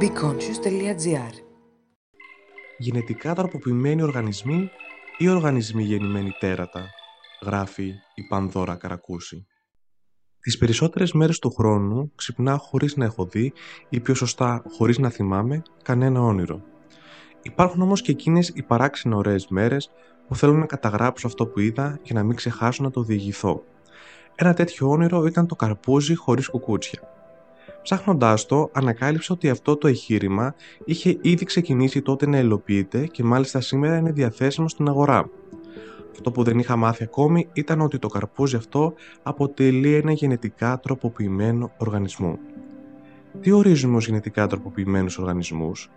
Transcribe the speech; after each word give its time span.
BeConscious.gr 0.00 1.34
Γενετικά 2.78 3.34
τροποποιημένοι 3.34 4.02
οργανισμοί 4.02 4.70
ή 5.18 5.28
οργανισμοί 5.28 5.82
γεννημένοι 5.82 6.30
τέρατα, 6.38 6.86
γράφει 7.42 7.92
η 8.14 8.22
Πανδώρα 8.28 8.74
Καρακούση. 8.74 9.46
Τις 10.40 10.58
περισσότερες 10.58 11.12
μέρες 11.12 11.38
του 11.38 11.50
χρόνου 11.50 12.12
ξυπνάω 12.14 12.58
χωρίς 12.58 12.96
να 12.96 13.04
έχω 13.04 13.24
δει 13.24 13.52
ή 13.88 14.00
πιο 14.00 14.14
σωστά 14.14 14.62
χωρίς 14.76 14.98
να 14.98 15.10
θυμάμαι 15.10 15.62
κανένα 15.82 16.20
όνειρο. 16.20 16.62
Υπάρχουν 17.42 17.82
όμως 17.82 18.02
και 18.02 18.10
εκείνες 18.10 18.48
οι 18.48 18.62
παράξενα 18.62 19.16
ωραίες 19.16 19.46
μέρες 19.48 19.90
που 20.28 20.34
θέλω 20.34 20.52
να 20.52 20.66
καταγράψω 20.66 21.26
αυτό 21.26 21.46
που 21.46 21.60
είδα 21.60 21.98
για 22.02 22.14
να 22.14 22.22
μην 22.22 22.36
ξεχάσω 22.36 22.82
να 22.82 22.90
το 22.90 23.02
διηγηθώ. 23.02 23.64
Ένα 24.34 24.54
τέτοιο 24.54 24.90
όνειρο 24.90 25.26
ήταν 25.26 25.46
το 25.46 25.56
καρπούζι 25.56 26.14
χωρίς 26.14 26.48
κουκούτσια. 26.48 27.15
Ψάχνοντάς 27.86 28.46
το, 28.46 28.70
ανακάλυψα 28.72 29.34
ότι 29.34 29.48
αυτό 29.48 29.76
το 29.76 29.88
εγχείρημα 29.88 30.54
είχε 30.84 31.18
ήδη 31.22 31.44
ξεκινήσει 31.44 32.02
τότε 32.02 32.26
να 32.26 32.38
υλοποιείται 32.38 33.06
και 33.06 33.24
μάλιστα 33.24 33.60
σήμερα 33.60 33.96
είναι 33.96 34.12
διαθέσιμο 34.12 34.68
στην 34.68 34.88
αγορά. 34.88 35.30
Αυτό 36.12 36.30
που 36.30 36.42
δεν 36.42 36.58
είχα 36.58 36.76
μάθει 36.76 37.02
ακόμη 37.02 37.48
ήταν 37.52 37.80
ότι 37.80 37.98
το 37.98 38.08
καρπούζι 38.08 38.56
αυτό 38.56 38.94
αποτελεί 39.22 39.94
ένα 39.94 40.12
γενετικά 40.12 40.80
τροποποιημένο 40.80 41.70
οργανισμό. 41.76 42.38
Τι 43.40 43.50
ορίζουμε 43.50 43.96
ως 43.96 44.06
γενετικά 44.06 44.46
τροποποιημένους 44.46 45.18
οργανισμούς; 45.18 45.90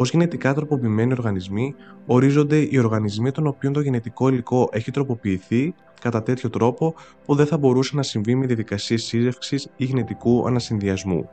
Ως 0.00 0.10
γενετικά 0.10 0.54
τροποποιημένοι 0.54 1.12
οργανισμοί 1.12 1.74
ορίζονται 2.06 2.56
οι 2.70 2.78
οργανισμοί 2.78 3.30
των 3.30 3.46
οποίων 3.46 3.72
το 3.72 3.80
γενετικό 3.80 4.28
υλικό 4.28 4.68
έχει 4.72 4.90
τροποποιηθεί 4.90 5.74
κατά 6.00 6.22
τέτοιο 6.22 6.50
τρόπο 6.50 6.94
που 7.24 7.34
δεν 7.34 7.46
θα 7.46 7.58
μπορούσε 7.58 7.96
να 7.96 8.02
συμβεί 8.02 8.34
με 8.34 8.46
διαδικασίες 8.46 9.02
σύζευξης 9.02 9.68
ή 9.76 9.84
γενετικού 9.84 10.46
ανασυνδυασμού. 10.46 11.28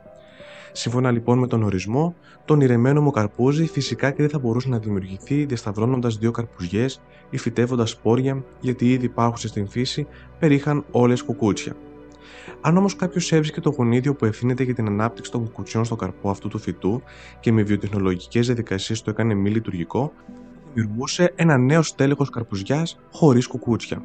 Σύμφωνα 0.72 1.10
λοιπόν 1.10 1.38
με 1.38 1.46
τον 1.46 1.62
ορισμό, 1.62 2.14
το 2.44 2.52
ονειρεμένο 2.52 3.00
μου 3.00 3.10
καρπούζι 3.10 3.66
φυσικά 3.66 4.10
και 4.10 4.22
δεν 4.22 4.30
θα 4.30 4.38
μπορούσε 4.38 4.68
να 4.68 4.78
δημιουργηθεί 4.78 5.44
διασταυρώνοντας 5.44 6.18
δύο 6.18 6.30
καρπουζιές 6.30 7.00
ή 7.30 7.38
φυτεύοντας 7.38 7.90
σπόρια, 7.90 8.44
γιατί 8.60 8.92
ήδη 8.92 9.04
υπάρχουσες 9.04 9.50
στην 9.50 9.68
φύση 9.68 10.06
περίχαν 10.38 10.84
όλες 10.90 11.22
κουκούτσια. 11.22 11.76
Αν 12.60 12.76
όμως 12.76 12.96
κάποιος 12.96 13.32
έβρισκε 13.32 13.60
το 13.60 13.70
γονίδιο 13.70 14.14
που 14.14 14.24
ευθύνεται 14.24 14.62
για 14.62 14.74
την 14.74 14.86
ανάπτυξη 14.86 15.30
των 15.30 15.44
κουκουτσιών 15.44 15.84
στο 15.84 15.96
καρπό 15.96 16.30
αυτού 16.30 16.48
του 16.48 16.58
φυτού 16.58 17.02
και 17.40 17.52
με 17.52 17.62
βιοτεχνολογικές 17.62 18.46
διαδικασίες 18.46 19.02
το 19.02 19.10
έκανε 19.10 19.34
μη 19.34 19.50
λειτουργικό, 19.50 20.12
δημιουργούσε 20.74 21.32
ένα 21.36 21.58
νέο 21.58 21.82
στέλεχος 21.82 22.30
καρπουζιάς 22.30 22.98
χωρίς 23.12 23.46
κουκούτσια. 23.46 24.02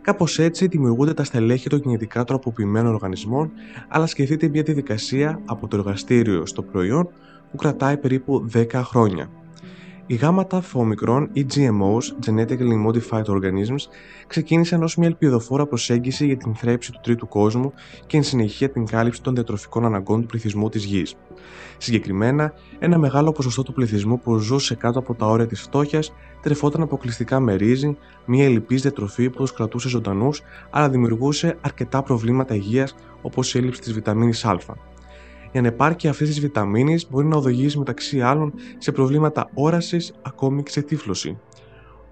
Κάπως 0.00 0.38
έτσι 0.38 0.66
δημιουργούνται 0.66 1.14
τα 1.14 1.24
στελέχη 1.24 1.68
των 1.68 1.80
γενετικά 1.84 2.24
τροποποιημένων 2.24 2.94
οργανισμών, 2.94 3.50
αλλά 3.88 4.06
σκεφτείτε 4.06 4.48
μια 4.48 4.62
διαδικασία 4.62 5.40
από 5.44 5.68
το 5.68 5.76
εργαστήριο 5.76 6.46
στο 6.46 6.62
προϊόν 6.62 7.08
που 7.50 7.56
κρατάει 7.56 7.96
περίπου 7.96 8.48
10 8.54 8.66
χρόνια. 8.72 9.30
Οι 10.06 10.14
γάματα 10.14 10.60
φωμικρών 10.60 11.28
ή 11.32 11.46
GMOs, 11.54 12.26
Genetically 12.26 12.86
Modified 12.86 13.24
Organisms, 13.24 13.86
ξεκίνησαν 14.26 14.82
ως 14.82 14.96
μια 14.96 15.08
ελπιδοφόρα 15.08 15.66
προσέγγιση 15.66 16.26
για 16.26 16.36
την 16.36 16.54
θρέψη 16.54 16.92
του 16.92 17.00
τρίτου 17.02 17.28
κόσμου 17.28 17.72
και 18.06 18.16
εν 18.16 18.22
συνεχεία 18.22 18.70
την 18.70 18.86
κάλυψη 18.86 19.22
των 19.22 19.34
διατροφικών 19.34 19.84
αναγκών 19.84 20.20
του 20.20 20.26
πληθυσμού 20.26 20.68
της 20.68 20.84
γης. 20.84 21.14
Συγκεκριμένα, 21.78 22.52
ένα 22.78 22.98
μεγάλο 22.98 23.32
ποσοστό 23.32 23.62
του 23.62 23.72
πληθυσμού 23.72 24.20
που 24.20 24.36
ζούσε 24.36 24.74
κάτω 24.74 24.98
από 24.98 25.14
τα 25.14 25.26
όρια 25.26 25.46
της 25.46 25.60
φτώχειας 25.60 26.12
τρεφόταν 26.42 26.82
αποκλειστικά 26.82 27.40
με 27.40 27.54
ρύζι, 27.54 27.96
μια 28.24 28.44
ελλειπής 28.44 28.82
διατροφή 28.82 29.30
που 29.30 29.36
τους 29.36 29.52
κρατούσε 29.52 29.88
ζωντανούς, 29.88 30.42
αλλά 30.70 30.88
δημιουργούσε 30.88 31.58
αρκετά 31.60 32.02
προβλήματα 32.02 32.54
υγείας 32.54 32.94
όπως 33.22 33.54
η 33.54 33.58
έλλειψη 33.58 33.80
της 33.80 33.92
βιταμίνης 33.92 34.44
Α. 34.44 34.58
Η 35.52 35.58
ανεπάρκεια 35.58 36.10
αυτής 36.10 36.28
της 36.28 36.40
βιταμίνης 36.40 37.10
μπορεί 37.10 37.26
να 37.26 37.36
οδηγήσει 37.36 37.78
μεταξύ 37.78 38.20
άλλων 38.20 38.52
σε 38.78 38.92
προβλήματα 38.92 39.50
όρασης 39.54 40.12
ακόμη 40.22 40.62
και 40.62 40.70
σε 40.70 40.82
τύφλωση. 40.82 41.38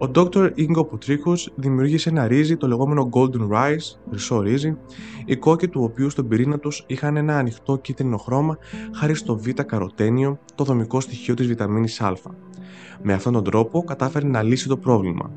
Ο 0.03 0.11
Dr. 0.15 0.51
Ingo 0.57 0.81
Putrikos 0.81 1.53
δημιούργησε 1.55 2.09
ένα 2.09 2.27
ρύζι, 2.27 2.57
το 2.57 2.67
λεγόμενο 2.67 3.09
Golden 3.13 3.49
Rice, 3.53 3.99
χρυσό 4.11 4.41
ρύζι, 4.41 4.77
οι 5.25 5.37
κόκκι 5.37 5.69
του 5.69 5.83
οποίου 5.83 6.11
στον 6.11 6.29
πυρήνα 6.29 6.59
τους 6.59 6.85
είχαν 6.87 7.17
ένα 7.17 7.39
ανοιχτό 7.39 7.77
κίτρινο 7.77 8.17
χρώμα 8.17 8.59
χάρη 8.95 9.15
στο 9.15 9.39
β-καροτένιο, 9.39 10.39
το 10.55 10.65
δομικό 10.65 11.01
στοιχείο 11.01 11.35
της 11.35 11.47
βιταμίνης 11.47 12.01
Α. 12.01 12.13
Με 13.03 13.13
αυτόν 13.13 13.33
τον 13.33 13.45
τρόπο 13.45 13.83
κατάφερε 13.83 14.27
να 14.27 14.43
λύσει 14.43 14.69
το 14.69 14.77
πρόβλημα. 14.77 15.31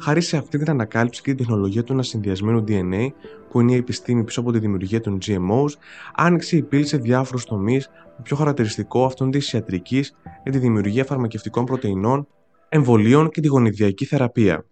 Χάρη 0.00 0.20
σε 0.20 0.36
αυτή 0.36 0.58
την 0.58 0.70
ανακάλυψη 0.70 1.22
και 1.22 1.28
την 1.28 1.36
τεχνολογία 1.36 1.84
του 1.84 1.92
ανασυνδυασμένου 1.92 2.64
DNA, 2.68 3.08
που 3.50 3.60
είναι 3.60 3.72
η 3.72 3.76
επιστήμη 3.76 4.24
πίσω 4.24 4.40
από 4.40 4.52
τη 4.52 4.58
δημιουργία 4.58 5.00
των 5.00 5.18
GMOs, 5.26 5.72
άνοιξε 6.14 6.56
η 6.56 6.62
πύλη 6.62 6.86
σε 6.86 6.96
διάφορους 6.96 7.44
τομείς, 7.44 7.88
με 8.16 8.22
πιο 8.22 8.36
χαρακτηριστικό 8.36 9.04
αυτόν 9.04 9.30
της 9.30 9.52
ιατρικής 9.52 10.14
για 10.42 10.52
τη 10.52 10.58
δημιουργία 10.58 11.04
φαρμακευτικών 11.04 11.64
πρωτεϊνών, 11.64 12.26
εμβολίων 12.68 13.30
και 13.30 13.40
τη 13.40 13.48
γονιδιακή 13.48 14.04
θεραπεία. 14.04 14.64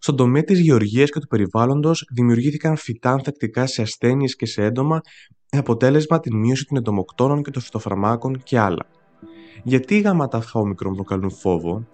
Στον 0.00 0.16
τομέα 0.16 0.42
της 0.42 0.60
γεωργίας 0.60 1.10
και 1.10 1.20
του 1.20 1.26
περιβάλλοντος 1.26 2.08
δημιουργήθηκαν 2.10 2.76
φυτά 2.76 3.10
ανθεκτικά 3.10 3.66
σε 3.66 3.82
ασθένειες 3.82 4.36
και 4.36 4.46
σε 4.46 4.62
έντομα, 4.64 5.00
με 5.52 5.58
αποτέλεσμα 5.58 6.20
την 6.20 6.36
μείωση 6.36 6.64
των 6.64 6.76
εντομοκτώνων 6.76 7.42
και 7.42 7.50
των 7.50 7.62
φυτοφαρμάκων 7.62 8.42
και 8.42 8.58
άλλα. 8.58 8.86
Γιατί 9.62 9.96
οι 9.96 10.00
γάματα 10.00 10.42
όμικρον 10.52 10.94
προκαλούν 10.94 11.30
φόβο, 11.30 11.86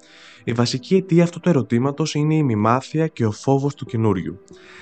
η 0.45 0.53
βασική 0.53 0.95
αιτία 0.95 1.23
αυτού 1.23 1.41
του 1.41 1.49
ερωτήματος 1.49 2.15
είναι 2.15 2.35
η 2.35 2.43
μημάθεια 2.43 3.07
και 3.07 3.27
ο 3.27 3.31
φόβος 3.31 3.75
του 3.75 3.85
καινούριου. 3.85 4.39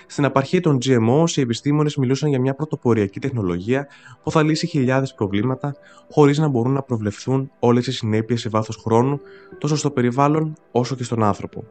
Στην 0.07 0.25
απαρχή 0.25 0.61
των 0.61 0.79
GMO, 0.85 1.25
οι 1.37 1.41
επιστήμονες 1.41 1.97
μιλούσαν 1.97 2.29
για 2.29 2.41
μια 2.41 2.55
πρωτοποριακή 2.55 3.21
τεχνολογία 3.21 3.87
που 4.23 4.31
θα 4.31 4.43
λύσει 4.43 4.67
χιλιάδες 4.67 5.15
προβλήματα, 5.15 5.75
χωρίς 6.11 6.39
να 6.39 6.49
μπορούν 6.49 6.73
να 6.73 6.83
προβλεφθούν 6.83 7.51
όλες 7.59 7.87
οι 7.87 7.93
συνέπειες 7.93 8.41
σε 8.41 8.49
βάθος 8.49 8.77
χρόνου, 8.77 9.21
τόσο 9.59 9.77
στο 9.77 9.91
περιβάλλον 9.91 10.55
όσο 10.71 10.95
και 10.95 11.05
στον 11.05 11.23
άνθρωπο. 11.23 11.65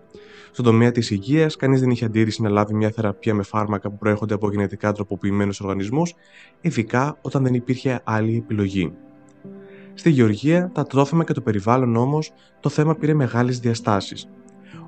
Στον 0.51 0.65
τομέα 0.65 0.91
της 0.91 1.11
υγείας, 1.11 1.55
κανείς 1.55 1.79
δεν 1.79 1.89
είχε 1.89 2.05
αντίρρηση 2.05 2.41
να 2.41 2.49
λάβει 2.49 2.73
μια 2.73 2.89
θεραπεία 2.89 3.33
με 3.33 3.43
φάρμακα 3.43 3.89
που 3.89 3.97
προέρχονται 3.97 4.33
από 4.33 4.51
γενετικά 4.51 4.91
τροποποιημένους 4.91 5.59
οργανισμούς, 5.59 6.13
ειδικά 6.61 7.17
όταν 7.21 7.43
δεν 7.43 7.53
υπήρχε 7.53 8.01
άλλη 8.03 8.37
επιλογή. 8.37 8.93
Στη 9.93 10.09
Γεωργία, 10.09 10.71
τα 10.73 10.83
τρόφιμα 10.83 11.23
και 11.23 11.33
το 11.33 11.41
περιβάλλον 11.41 11.95
όμως, 11.95 12.33
το 12.59 12.69
θέμα 12.69 12.95
πήρε 12.95 13.13
μεγάλες 13.13 13.59
διαστάσεις. 13.59 14.27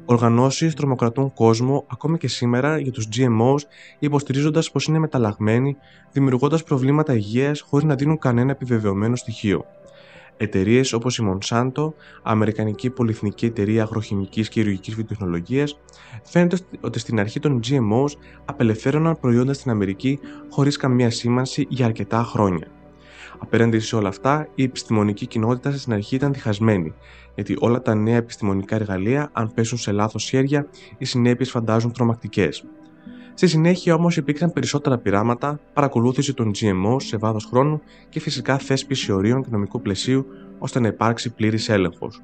Οργανώσεις 0.05 0.73
τρομοκρατούν 0.73 1.33
κόσμο 1.33 1.85
ακόμη 1.87 2.17
και 2.17 2.27
σήμερα 2.27 2.79
για 2.79 2.91
τους 2.91 3.07
GMOs, 3.15 3.59
υποστηρίζοντας 3.99 4.71
πως 4.71 4.85
είναι 4.85 4.99
μεταλλαγμένοι, 4.99 5.77
δημιουργώντας 6.11 6.63
προβλήματα 6.63 7.13
υγείας 7.13 7.61
χωρίς 7.61 7.85
να 7.85 7.95
δίνουν 7.95 8.17
κανένα 8.17 8.51
επιβεβαιωμένο 8.51 9.15
στοιχείο. 9.15 9.65
Εταιρείες 10.37 10.93
όπως 10.93 11.17
η 11.17 11.23
Monsanto, 11.29 11.93
Αμερικανική 12.23 12.89
Πολυεθνική 12.89 13.45
Εταιρεία 13.45 13.83
Αγροχημικής 13.83 14.49
και 14.49 14.59
Ιερουργική 14.59 14.91
Βιοτεχνολογίας, 14.91 15.79
φαίνεται 16.23 16.57
ότι 16.81 16.99
στην 16.99 17.19
αρχή 17.19 17.39
των 17.39 17.59
GMOs 17.67 18.11
απελευθέρωναν 18.45 19.19
προϊόντα 19.19 19.53
στην 19.53 19.71
Αμερική 19.71 20.19
χωρίς 20.49 20.77
καμία 20.77 21.09
σήμανση 21.09 21.65
για 21.69 21.85
αρκετά 21.85 22.23
χρόνια. 22.23 22.67
Απέναντι 23.43 23.79
σε 23.79 23.95
όλα 23.95 24.07
αυτά, 24.07 24.47
η 24.55 24.63
επιστημονική 24.63 25.25
κοινότητα 25.25 25.71
στην 25.71 25.93
αρχή 25.93 26.15
ήταν 26.15 26.33
διχασμένη, 26.33 26.93
γιατί 27.35 27.55
όλα 27.59 27.81
τα 27.81 27.95
νέα 27.95 28.15
επιστημονικά 28.15 28.75
εργαλεία, 28.75 29.29
αν 29.33 29.51
πέσουν 29.53 29.77
σε 29.77 29.91
λάθος 29.91 30.23
χέρια, 30.23 30.67
οι 30.97 31.05
συνέπειες 31.05 31.49
φαντάζουν 31.49 31.91
τρομακτικές. 31.91 32.63
Στη 33.33 33.47
συνέχεια 33.47 33.93
όμως 33.93 34.17
υπήρξαν 34.17 34.53
περισσότερα 34.53 34.97
πειράματα, 34.97 35.59
παρακολούθηση 35.73 36.33
των 36.33 36.51
GMO 36.59 36.95
σε 36.97 37.17
βάθος 37.17 37.45
χρόνου 37.45 37.81
και 38.09 38.19
φυσικά 38.19 38.57
θέσπιση 38.57 39.11
ορίων 39.11 39.43
και 39.43 39.49
νομικού 39.51 39.81
πλαισίου 39.81 40.25
ώστε 40.59 40.79
να 40.79 40.87
υπάρξει 40.87 41.33
πλήρης 41.33 41.69
έλεγχος. 41.69 42.21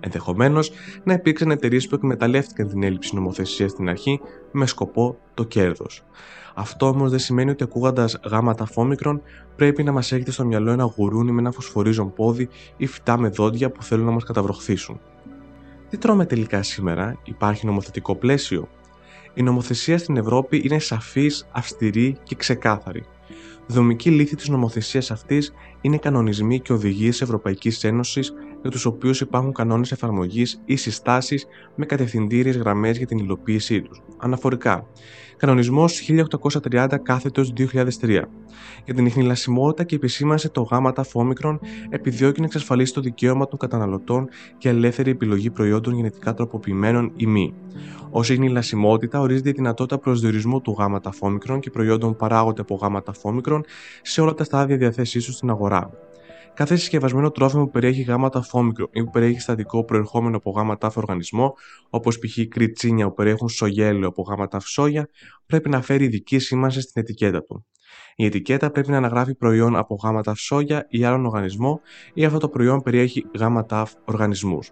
Ενδεχομένως 0.00 0.70
να 1.04 1.12
υπήρξαν 1.12 1.50
εταιρείες 1.50 1.88
που 1.88 1.94
εκμεταλλεύτηκαν 1.94 2.68
την 2.68 2.82
έλλειψη 2.82 3.14
νομοθεσίας 3.14 3.70
στην 3.70 3.88
αρχή 3.88 4.20
με 4.52 4.66
σκοπό 4.66 5.18
το 5.34 5.44
κέρδος. 5.44 6.04
Αυτό 6.54 6.86
όμως 6.86 7.10
δεν 7.10 7.18
σημαίνει 7.18 7.50
ότι 7.50 7.62
ακούγοντας 7.62 8.20
γάματα 8.24 8.66
φόμικρον 8.66 9.22
πρέπει 9.56 9.82
να 9.82 9.92
μας 9.92 10.12
έχετε 10.12 10.30
στο 10.30 10.44
μυαλό 10.44 10.70
ένα 10.70 10.84
γουρούνι 10.96 11.32
με 11.32 11.40
ένα 11.40 11.50
φωσφορίζον 11.50 12.12
πόδι 12.12 12.48
ή 12.76 12.86
φυτά 12.86 13.18
με 13.18 13.28
δόντια 13.28 13.70
που 13.70 13.82
θέλουν 13.82 14.04
να 14.04 14.10
μας 14.10 14.24
καταβροχθήσουν. 14.24 15.00
Τι 15.90 15.98
τρώμε 15.98 16.26
τελικά 16.26 16.62
σήμερα, 16.62 17.18
υπάρχει 17.24 17.66
νομοθετικό 17.66 18.14
πλαίσιο; 18.14 18.68
Η 19.34 19.42
νομοθεσία 19.42 19.98
στην 19.98 20.16
Ευρώπη 20.16 20.62
είναι 20.64 20.78
σαφής, 20.78 21.48
αυστηρή 21.52 22.16
και 22.22 22.34
ξεκάθαρη. 22.34 23.04
Δομική 23.66 24.10
λύθη 24.10 24.36
της 24.36 24.48
νομοθεσίας 24.48 25.10
αυτής 25.10 25.52
είναι 25.80 25.98
κανονισμοί 25.98 26.60
και 26.60 26.72
οδηγίες 26.72 27.20
Ευρωπαϊκής 27.20 27.84
Ένωσης 27.84 28.32
για 28.62 28.70
τους 28.70 28.84
οποίους 28.84 29.20
υπάρχουν 29.20 29.52
κανόνες 29.52 29.92
εφαρμογής 29.92 30.62
ή 30.64 30.76
συστάσεις 30.76 31.46
με 31.74 31.86
κατευθυντήριες 31.86 32.56
γραμμές 32.56 32.96
για 32.96 33.06
την 33.06 33.18
υλοποίησή 33.18 33.82
τους. 33.82 34.02
Αναφορικά, 34.18 34.86
Κανονισμός 35.36 36.00
1830 36.70 36.98
κάθετος 37.02 37.52
2003. 37.52 38.28
Για 38.84 38.94
την 38.94 39.06
ιχνηλασιμότητα 39.06 39.84
και 39.84 39.94
επισήμανση 39.94 40.50
των 40.50 40.66
γάμματα 40.70 41.02
φόμικρων 41.02 41.60
επιδιώκει 41.88 42.40
να 42.40 42.46
εξασφαλίσει 42.46 42.92
το 42.94 43.00
δικαίωμα 43.00 43.48
των 43.48 43.58
καταναλωτών 43.58 44.28
και 44.58 44.68
ελεύθερη 44.68 45.10
επιλογή 45.10 45.50
προϊόντων 45.50 45.94
γενετικά 45.94 46.34
τροποποιημένων 46.34 47.12
ή 47.16 47.26
μη. 47.26 47.54
Ω 48.10 48.20
ιχνηλασιμότητα 48.20 49.20
ορίζεται 49.20 49.48
η 49.48 49.52
δυνατότητα 49.52 49.98
προσδιορισμού 49.98 50.60
του 50.60 50.76
γάμματα 50.78 51.12
φόμικρων 51.12 51.60
και 51.60 51.70
προϊόντων 51.70 52.10
που 52.10 52.16
παράγονται 52.16 52.60
από 52.60 52.74
γάμματα 52.74 53.12
φόμικρων 53.54 53.64
σε 54.02 54.20
όλα 54.20 54.34
τα 54.34 54.44
στάδια 54.44 54.76
διαθέσής 54.76 55.24
του 55.24 55.32
στην 55.32 55.50
αγορά. 55.50 55.90
Κάθε 56.54 56.76
συσκευασμένο 56.76 57.30
τρόφιμο 57.30 57.64
που 57.64 57.70
περιέχει 57.70 58.02
γάματα 58.02 58.42
φόμικρο 58.42 58.88
ή 58.92 59.04
που 59.04 59.10
περιέχει 59.10 59.40
στατικό 59.40 59.84
προερχόμενο 59.84 60.36
από 60.36 60.50
γάμα 60.50 60.78
τάφ 60.78 60.96
οργανισμό, 60.96 61.54
όπως 61.90 62.18
π.χ. 62.18 62.38
κριτσίνια 62.48 63.08
που 63.08 63.14
περιέχουν 63.14 63.48
σογέλαιο 63.48 64.08
από 64.08 64.22
γάμα 64.22 64.48
τάφ 64.48 64.66
σόγια, 64.66 65.08
πρέπει 65.46 65.68
να 65.68 65.82
φέρει 65.82 66.04
ειδική 66.04 66.38
σήμανση 66.38 66.80
στην 66.80 67.02
ετικέτα 67.02 67.42
του. 67.42 67.66
Η 68.16 68.24
ετικέτα 68.24 68.70
πρέπει 68.70 68.90
να 68.90 68.96
αναγράφει 68.96 69.34
προϊόν 69.34 69.76
από 69.76 69.94
γάμα 70.02 70.22
τάφ 70.22 70.38
σόγια 70.38 70.86
ή 70.88 71.04
άλλον 71.04 71.26
οργανισμό 71.26 71.80
ή 72.14 72.24
αυτό 72.24 72.38
το 72.38 72.48
προϊόν 72.48 72.82
περιέχει 72.82 73.24
γάμα 73.38 73.64
τάφ 73.64 73.92
οργανισμούς. 74.04 74.70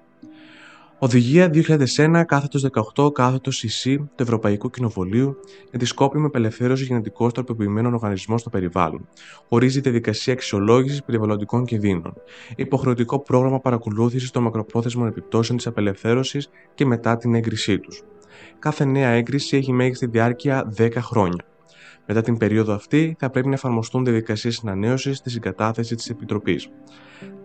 Οδηγία 1.04 1.50
2001 1.96 2.22
κάθετος 2.26 2.66
18 2.96 3.12
κάθετος 3.12 3.64
CC 3.64 3.96
του 4.14 4.22
Ευρωπαϊκού 4.22 4.70
Κοινοβουλίου 4.70 5.36
για 5.70 5.78
τη 5.78 5.84
σκόπιμη 5.84 6.26
απελευθέρωση 6.26 6.84
γενετικώς 6.84 7.32
τροποποιημένων 7.32 7.94
οργανισμών 7.94 8.38
στο 8.38 8.50
περιβάλλον. 8.50 9.08
Ορίζει 9.48 9.80
τη 9.80 9.90
διαδικασία 9.90 10.32
αξιολόγησης 10.32 11.02
περιβαλλοντικών 11.02 11.64
κινδύνων. 11.64 12.14
Υποχρεωτικό 12.56 13.18
πρόγραμμα 13.18 13.60
παρακολούθησης 13.60 14.30
των 14.30 14.42
μακροπρόθεσμων 14.42 15.08
επιπτώσεων 15.08 15.56
της 15.58 15.66
απελευθέρωσης 15.66 16.50
και 16.74 16.86
μετά 16.86 17.16
την 17.16 17.34
έγκρισή 17.34 17.78
τους. 17.78 18.02
Κάθε 18.58 18.84
νέα 18.84 19.08
έγκριση 19.08 19.56
έχει 19.56 19.72
μέγιστη 19.72 20.06
διάρκεια 20.06 20.72
10 20.76 20.90
χρόνια. 20.96 21.44
Μετά 22.06 22.22
την 22.22 22.36
περίοδο 22.36 22.74
αυτή 22.74 23.16
θα 23.18 23.30
πρέπει 23.30 23.48
να 23.48 23.54
εφαρμοστούν 23.54 24.04
διαδικασίες 24.04 24.60
ανανέωσης 24.64 25.16
στη 25.16 25.30
συγκατάθεσης 25.30 25.96
της 25.96 26.10
Επιτροπής. 26.10 26.68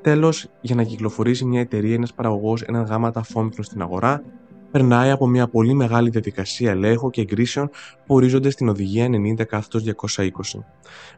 Τέλος, 0.07 0.47
για 0.61 0.75
να 0.75 0.83
κυκλοφορήσει 0.83 1.45
μια 1.45 1.59
εταιρεία 1.59 1.91
ή 1.91 1.93
ένας 1.93 2.13
παραγωγός 2.13 2.61
έναν 2.61 2.83
γάμα 2.83 3.11
ταφόμικρο 3.11 3.63
στην 3.63 3.81
αγορά, 3.81 4.23
περνάει 4.71 5.09
από 5.09 5.27
μια 5.27 5.47
πολύ 5.47 5.73
μεγάλη 5.73 6.09
διαδικασία 6.09 6.71
ελέγχου 6.71 7.09
και 7.09 7.21
εγκρίσεων 7.21 7.69
που 8.05 8.15
ορίζονται 8.15 8.49
στην 8.49 8.69
Οδηγία 8.69 9.09
90 9.37 9.45
220. 9.45 10.63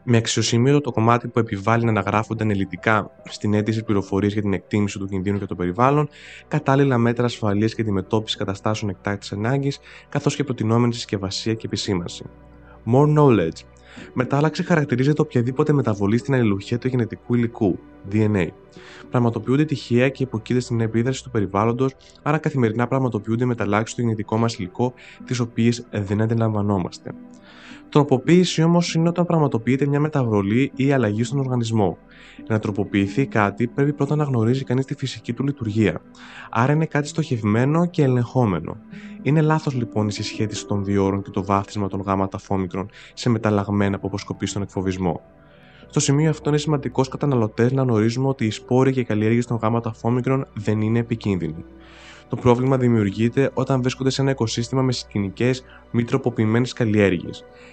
Με 0.02 0.16
αξιοσημείωτο 0.16 0.80
το 0.80 0.90
κομμάτι 0.90 1.28
που 1.28 1.38
επιβάλλει 1.38 1.84
να 1.84 1.90
αναγράφονται 1.90 2.44
αναλυτικά 2.44 3.10
στην 3.24 3.54
αίτηση 3.54 3.82
πληροφορίε 3.84 4.28
για 4.28 4.42
την 4.42 4.52
εκτίμηση 4.52 4.98
του 4.98 5.06
κινδύνου 5.06 5.36
για 5.36 5.46
το 5.46 5.54
περιβάλλον, 5.54 6.08
κατάλληλα 6.48 6.98
μέτρα 6.98 7.24
ασφαλείας 7.24 7.74
και 7.74 7.82
αντιμετώπισης 7.82 8.38
καταστάσεων 8.38 8.90
εκτάκτης 8.90 9.32
ανάγκης, 9.32 9.78
καθώς 10.08 10.36
και 10.36 10.44
προτινόμενη 10.44 10.94
συσκευασία 10.94 11.54
και 11.54 11.66
επισήμανση. 11.66 12.24
More 12.92 13.18
knowledge. 13.18 13.69
Μετάλλαξη 14.12 14.62
χαρακτηρίζεται 14.64 15.20
οποιαδήποτε 15.20 15.72
μεταβολή 15.72 16.18
στην 16.18 16.34
αλληλουχία 16.34 16.78
του 16.78 16.88
γενετικού 16.88 17.34
υλικού, 17.34 17.78
DNA. 18.12 18.46
Πραγματοποιούνται 19.10 19.64
τυχαία 19.64 20.08
και 20.08 20.22
υποκείδες 20.22 20.64
στην 20.64 20.80
επίδραση 20.80 21.22
του 21.22 21.30
περιβάλλοντος, 21.30 21.96
άρα 22.22 22.38
καθημερινά 22.38 22.86
πραγματοποιούνται 22.86 23.44
μεταλλάξει 23.44 23.92
στο 23.92 24.02
γενετικό 24.02 24.36
μας 24.36 24.54
υλικό, 24.54 24.94
τις 25.24 25.38
οποίες 25.38 25.86
δεν 25.90 26.20
αντιλαμβανόμαστε. 26.20 27.14
Τροποποίηση 27.90 28.62
όμως 28.62 28.94
είναι 28.94 29.08
όταν 29.08 29.26
πραγματοποιείται 29.26 29.86
μια 29.86 30.00
μεταβολή 30.00 30.72
ή 30.74 30.92
αλλαγή 30.92 31.24
στον 31.24 31.38
οργανισμό. 31.38 31.98
Για 32.36 32.46
να 32.48 32.58
τροποποιηθεί 32.58 33.26
κάτι, 33.26 33.66
πρέπει 33.66 33.92
πρώτα 33.92 34.16
να 34.16 34.24
γνωρίζει 34.24 34.64
κανείς 34.64 34.84
τη 34.84 34.94
φυσική 34.94 35.32
του 35.32 35.44
λειτουργία. 35.44 36.00
Άρα 36.50 36.72
είναι 36.72 36.86
κάτι 36.86 37.08
στοχευμένο 37.08 37.86
και 37.86 38.02
ελεγχόμενο. 38.02 38.76
Είναι 39.22 39.40
λάθος 39.40 39.74
λοιπόν 39.74 40.08
η 40.08 40.12
συσχέτιση 40.12 40.66
των 40.66 40.84
δύο 40.84 41.04
όρων 41.04 41.22
και 41.22 41.30
το 41.30 41.44
βάφτισμα 41.44 41.88
των 41.88 42.00
γάμματα 42.00 42.38
φόμικρων 42.38 42.90
σε 43.14 43.28
μεταλλαγμένα 43.28 43.96
από 43.96 44.06
αποσκοπή 44.06 44.46
στον 44.46 44.62
εκφοβισμό. 44.62 45.20
Στο 45.86 46.00
σημείο 46.00 46.30
αυτό 46.30 46.48
είναι 46.48 46.58
σημαντικός 46.58 47.08
καταναλωτές 47.08 47.72
να 47.72 47.82
γνωρίζουμε 47.82 48.28
ότι 48.28 48.46
οι 48.46 48.50
σπόροι 48.50 48.92
και 48.92 49.00
οι 49.00 49.04
καλλιέργειες 49.04 49.46
των 49.46 49.56
γάμματα 49.56 49.92
φόμικρων 49.92 50.46
δεν 50.54 50.80
είναι 50.80 50.98
επικίνδυνοι. 50.98 51.64
Το 52.30 52.36
πρόβλημα 52.36 52.76
δημιουργείται 52.76 53.50
όταν 53.54 53.80
βρίσκονται 53.80 54.10
σε 54.10 54.22
ένα 54.22 54.30
οικοσύστημα 54.30 54.82
με 54.82 54.92
σκηνικέ 54.92 55.50
μη 55.90 56.04
τροποποιημένε 56.04 56.68
καλλιέργειε. 56.74 57.30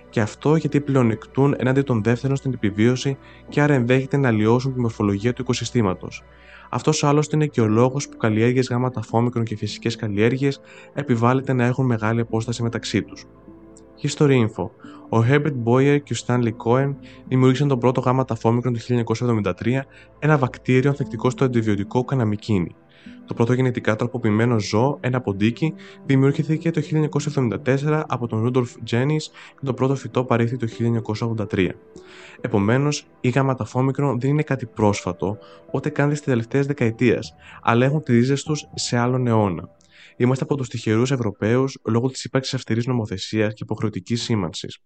Και 0.09 0.21
αυτό 0.21 0.56
γιατί 0.56 0.81
πλεονεκτούν 0.81 1.56
έναντι 1.57 1.81
των 1.81 2.04
δεύτερων 2.04 2.36
στην 2.36 2.54
επιβίωση 2.54 3.18
και 3.50 3.62
άρα 3.62 3.74
ενδέχεται 3.74 4.18
να 4.18 4.27
αλλοιώσουν 4.27 4.74
τη 4.74 4.80
μορφολογία 4.80 5.33
του 5.33 5.42
οικοσυστήματος. 5.42 6.24
Αυτός 6.69 7.04
άλλωστε 7.04 7.36
είναι 7.36 7.48
και 7.48 7.62
ο 7.62 7.68
λόγος 7.68 8.09
που 8.09 8.18
καλλιέργειες 8.18 8.68
γάμματα 8.68 9.01
φόμικρων 9.01 9.44
και 9.44 9.56
φυσικές 9.56 9.95
καλλιέργειες 9.95 10.62
επιβάλλεται 10.94 11.54
να 11.54 11.65
έχουν 11.65 11.86
μεγάλη 11.86 12.21
απόσταση 12.21 12.63
μεταξύ 12.63 13.04
τους. 13.04 13.25
History 14.01 14.47
Info. 14.47 14.69
Ο 15.09 15.25
Herbert 15.29 15.55
Boyer 15.63 15.99
και 16.03 16.13
ο 16.13 16.17
Stanley 16.25 16.53
Cohen 16.65 16.95
δημιούργησαν 17.27 17.67
τον 17.67 17.79
πρώτο 17.79 18.01
γάμα 18.01 18.25
ταφόμικρον 18.25 18.73
το 18.73 18.79
1973, 19.44 19.79
ένα 20.19 20.38
βακτήριο 20.38 20.89
ανθεκτικό 20.89 21.29
στο 21.29 21.45
αντιβιωτικό 21.45 22.03
καναμικίνη. 22.03 22.75
Το 23.25 23.33
πρώτο 23.33 23.53
γενετικά 23.53 23.95
τροποποιημένο 23.95 24.59
ζώο, 24.59 24.97
ένα 24.99 25.21
ποντίκι, 25.21 25.73
δημιουργήθηκε 26.05 26.71
το 26.71 26.81
1974 27.65 28.03
από 28.07 28.27
τον 28.27 28.45
Rudolf 28.45 28.91
Jennings 28.91 29.25
και 29.59 29.65
το 29.65 29.73
πρώτο 29.73 29.95
φυτό 29.95 30.23
παρήχθη 30.23 30.57
το 30.57 30.67
1983. 31.51 31.69
Επομένως, 32.41 33.07
οι 33.21 33.29
γαματαφόμικρον 33.29 34.19
δεν 34.19 34.29
είναι 34.29 34.44
κάτι 34.44 34.65
πρόσφατο, 34.65 35.38
ούτε 35.71 35.89
καν 35.89 36.09
τη 36.09 36.21
τελευταία 36.21 36.61
δεκαετία, 36.61 37.19
αλλά 37.61 37.85
έχουν 37.85 38.03
τις 38.03 38.15
ρίζες 38.15 38.44
τους 38.44 38.67
σε 38.73 38.97
άλλον 38.97 39.27
αιώνα. 39.27 39.69
Είμαστε 40.18 40.44
από 40.44 40.56
τους 40.56 40.69
τυχερούς 40.69 41.12
Ευρωπαίους 41.12 41.78
λόγω 41.86 42.10
της 42.10 42.24
ύπαρξης 42.24 42.54
αυστηρής 42.54 42.86
νομοθεσίας 42.86 43.54
και 43.54 43.64
υποχρεωτικής 43.64 44.24
σήμανσης. 44.24 44.78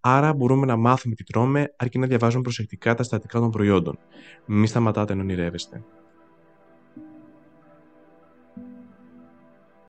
Άρα 0.00 0.34
μπορούμε 0.34 0.66
να 0.66 0.76
μάθουμε 0.76 1.14
τι 1.14 1.24
τρώμε, 1.24 1.74
αρκεί 1.76 1.98
να 1.98 2.06
διαβάζουμε 2.06 2.42
προσεκτικά 2.42 2.94
τα 2.94 3.02
στατικά 3.02 3.38
των 3.38 3.50
προϊόντων. 3.50 3.98
Μην 4.46 4.66
σταματάτε 4.66 5.14
να 5.14 5.22
ονειρεύεστε. 5.22 5.84